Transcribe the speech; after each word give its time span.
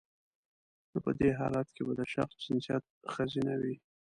نو 0.91 0.97
په 1.05 1.11
دی 1.19 1.29
حالت 1.39 1.67
کې 1.75 1.81
به 1.87 1.93
د 1.99 2.01
شخص 2.13 2.35
جنسیت 2.45 2.83
خځینه 3.13 3.53
وي 3.61 3.75